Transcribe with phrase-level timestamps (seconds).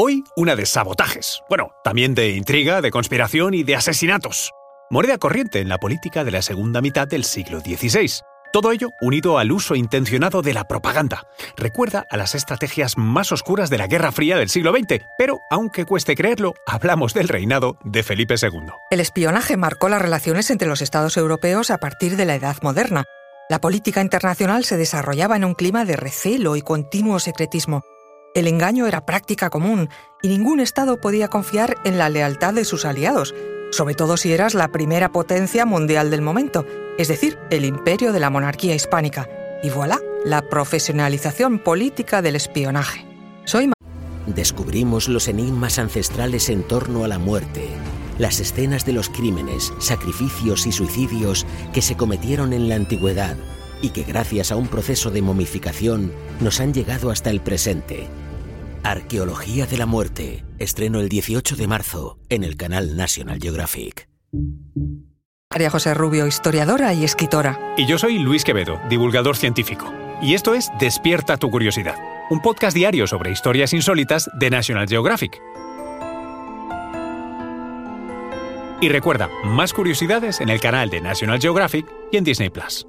[0.00, 1.42] Hoy una de sabotajes.
[1.48, 4.52] Bueno, también de intriga, de conspiración y de asesinatos.
[4.90, 8.08] Moneda corriente en la política de la segunda mitad del siglo XVI.
[8.52, 11.26] Todo ello unido al uso intencionado de la propaganda.
[11.56, 15.84] Recuerda a las estrategias más oscuras de la Guerra Fría del siglo XX, pero aunque
[15.84, 18.70] cueste creerlo, hablamos del reinado de Felipe II.
[18.92, 23.02] El espionaje marcó las relaciones entre los estados europeos a partir de la Edad Moderna.
[23.50, 27.82] La política internacional se desarrollaba en un clima de recelo y continuo secretismo.
[28.38, 29.88] El engaño era práctica común
[30.22, 33.34] y ningún Estado podía confiar en la lealtad de sus aliados,
[33.72, 36.64] sobre todo si eras la primera potencia mundial del momento,
[36.98, 39.28] es decir, el imperio de la monarquía hispánica.
[39.64, 43.04] Y voilà, la profesionalización política del espionaje.
[43.44, 43.72] Soy
[44.28, 47.66] Descubrimos los enigmas ancestrales en torno a la muerte,
[48.18, 53.36] las escenas de los crímenes, sacrificios y suicidios que se cometieron en la antigüedad
[53.82, 58.06] y que gracias a un proceso de momificación nos han llegado hasta el presente.
[58.90, 64.08] Arqueología de la Muerte, estreno el 18 de marzo en el canal National Geographic.
[65.52, 67.74] María José Rubio, historiadora y escritora.
[67.76, 69.92] Y yo soy Luis Quevedo, divulgador científico.
[70.22, 71.96] Y esto es Despierta tu curiosidad,
[72.30, 75.38] un podcast diario sobre historias insólitas de National Geographic.
[78.80, 82.86] Y recuerda, más curiosidades en el canal de National Geographic y en Disney Plus.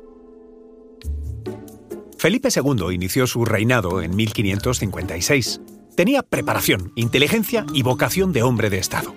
[2.18, 5.60] Felipe II inició su reinado en 1556.
[6.00, 9.14] Tenía preparación, inteligencia y vocación de hombre de Estado.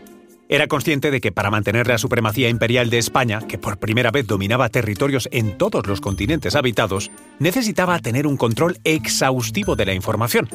[0.48, 4.26] Era consciente de que para mantener la supremacía imperial de España, que por primera vez
[4.26, 10.48] dominaba territorios en todos los continentes habitados, necesitaba tener un control exhaustivo de la información.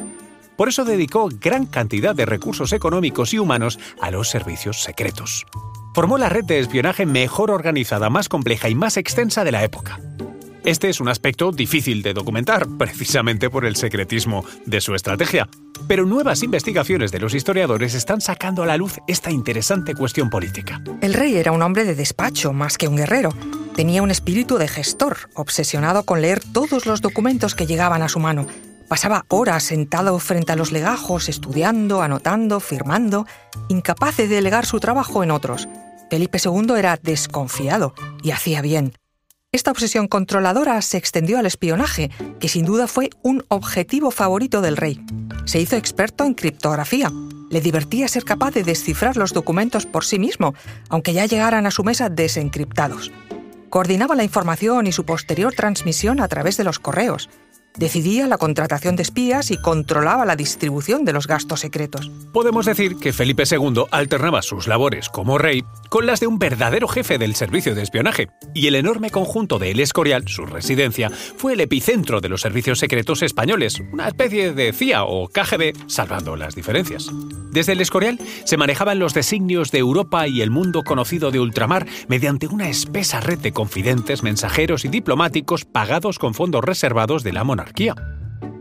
[0.58, 5.46] Por eso dedicó gran cantidad de recursos económicos y humanos a los servicios secretos.
[5.94, 9.98] Formó la red de espionaje mejor organizada, más compleja y más extensa de la época.
[10.66, 15.48] Este es un aspecto difícil de documentar, precisamente por el secretismo de su estrategia.
[15.86, 20.82] Pero nuevas investigaciones de los historiadores están sacando a la luz esta interesante cuestión política.
[21.00, 23.30] El rey era un hombre de despacho más que un guerrero.
[23.74, 28.18] Tenía un espíritu de gestor, obsesionado con leer todos los documentos que llegaban a su
[28.18, 28.46] mano.
[28.88, 33.26] Pasaba horas sentado frente a los legajos, estudiando, anotando, firmando,
[33.68, 35.68] incapaz de delegar su trabajo en otros.
[36.10, 38.94] Felipe II era desconfiado y hacía bien.
[39.52, 44.76] Esta obsesión controladora se extendió al espionaje, que sin duda fue un objetivo favorito del
[44.76, 45.00] rey.
[45.48, 47.10] Se hizo experto en criptografía.
[47.48, 50.54] Le divertía ser capaz de descifrar los documentos por sí mismo,
[50.90, 53.10] aunque ya llegaran a su mesa desencriptados.
[53.70, 57.30] Coordinaba la información y su posterior transmisión a través de los correos
[57.78, 62.10] decidía la contratación de espías y controlaba la distribución de los gastos secretos.
[62.32, 66.88] Podemos decir que Felipe II alternaba sus labores como rey con las de un verdadero
[66.88, 71.54] jefe del servicio de espionaje, y el enorme conjunto de El Escorial, su residencia, fue
[71.54, 76.54] el epicentro de los servicios secretos españoles, una especie de CIA o KGB, salvando las
[76.54, 77.10] diferencias.
[77.50, 81.86] Desde El Escorial se manejaban los designios de Europa y el mundo conocido de ultramar
[82.08, 87.44] mediante una espesa red de confidentes, mensajeros y diplomáticos pagados con fondos reservados de la
[87.44, 87.94] monarquía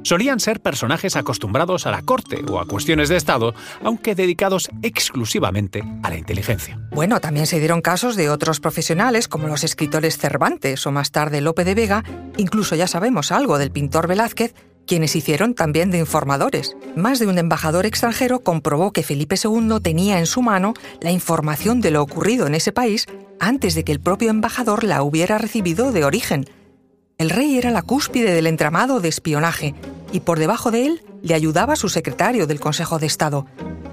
[0.07, 3.53] Solían ser personajes acostumbrados a la corte o a cuestiones de Estado,
[3.83, 6.79] aunque dedicados exclusivamente a la inteligencia.
[6.91, 11.41] Bueno, también se dieron casos de otros profesionales como los escritores Cervantes o más tarde
[11.41, 12.05] Lope de Vega,
[12.37, 16.77] incluso ya sabemos algo del pintor Velázquez, quienes hicieron también de informadores.
[16.95, 21.81] Más de un embajador extranjero comprobó que Felipe II tenía en su mano la información
[21.81, 23.07] de lo ocurrido en ese país
[23.41, 26.45] antes de que el propio embajador la hubiera recibido de origen,
[27.17, 29.73] el rey era la cúspide del entramado de espionaje
[30.11, 33.45] y por debajo de él le ayudaba su secretario del Consejo de Estado.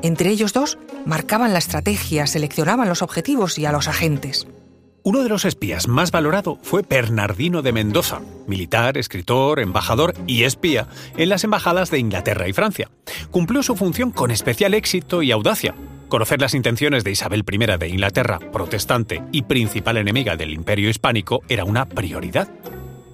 [0.03, 4.47] Entre ellos dos marcaban la estrategia, seleccionaban los objetivos y a los agentes.
[5.07, 10.89] Uno de los espías más valorado fue Bernardino de Mendoza, militar, escritor, embajador y espía
[11.19, 12.91] en las embajadas de Inglaterra y Francia.
[13.31, 15.75] Cumplió su función con especial éxito y audacia.
[16.09, 21.43] Conocer las intenciones de Isabel I de Inglaterra, protestante y principal enemiga del imperio hispánico,
[21.51, 22.49] era una prioridad.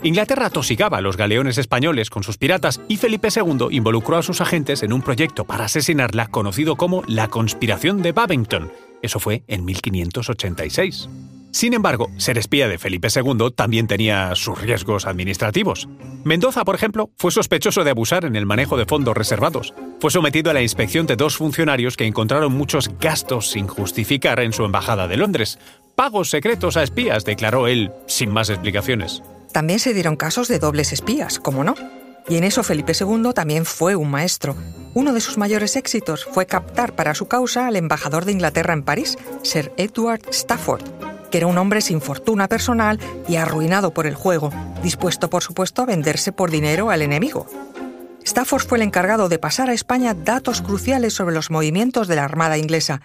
[0.02, 4.40] Inglaterra tosigaba a los galeones españoles con sus piratas y Felipe II involucró a sus
[4.40, 8.72] agentes en un proyecto para asesinarla conocido como la Conspiración de Babington.
[9.02, 11.08] Eso fue en 1586.
[11.52, 15.88] Sin embargo, ser espía de Felipe II también tenía sus riesgos administrativos.
[16.24, 19.74] Mendoza, por ejemplo, fue sospechoso de abusar en el manejo de fondos reservados.
[20.00, 24.52] Fue sometido a la inspección de dos funcionarios que encontraron muchos gastos sin justificar en
[24.52, 25.58] su embajada de Londres.
[25.96, 29.22] Pagos secretos a espías, declaró él, sin más explicaciones.
[29.52, 31.74] También se dieron casos de dobles espías, ¿cómo no?
[32.28, 34.54] Y en eso Felipe II también fue un maestro.
[34.94, 38.84] Uno de sus mayores éxitos fue captar para su causa al embajador de Inglaterra en
[38.84, 40.82] París, Sir Edward Stafford,
[41.30, 44.50] que era un hombre sin fortuna personal y arruinado por el juego,
[44.82, 47.46] dispuesto por supuesto a venderse por dinero al enemigo.
[48.24, 52.24] Stafford fue el encargado de pasar a España datos cruciales sobre los movimientos de la
[52.24, 53.00] Armada inglesa.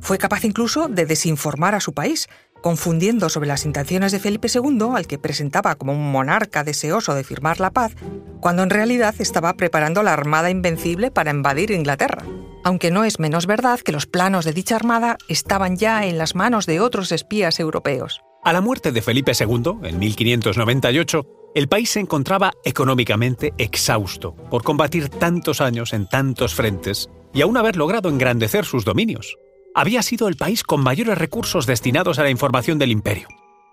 [0.00, 2.28] Fue capaz incluso de desinformar a su país,
[2.66, 7.22] confundiendo sobre las intenciones de Felipe II, al que presentaba como un monarca deseoso de
[7.22, 7.94] firmar la paz,
[8.40, 12.24] cuando en realidad estaba preparando la Armada Invencible para invadir Inglaterra.
[12.64, 16.34] Aunque no es menos verdad que los planos de dicha armada estaban ya en las
[16.34, 18.20] manos de otros espías europeos.
[18.42, 21.22] A la muerte de Felipe II, en 1598,
[21.54, 27.56] el país se encontraba económicamente exhausto por combatir tantos años en tantos frentes y aún
[27.58, 29.36] haber logrado engrandecer sus dominios
[29.76, 33.28] había sido el país con mayores recursos destinados a la información del imperio.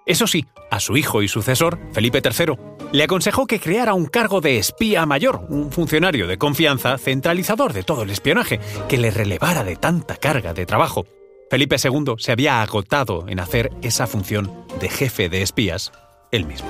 [0.06, 2.58] Eso sí, a su hijo y sucesor, Felipe III,
[2.92, 7.84] le aconsejó que creara un cargo de espía mayor, un funcionario de confianza centralizador de
[7.84, 8.60] todo el espionaje,
[8.90, 11.06] que le relevara de tanta carga de trabajo.
[11.50, 14.52] Felipe II se había agotado en hacer esa función
[14.82, 15.94] de jefe de espías
[16.34, 16.70] él mismo.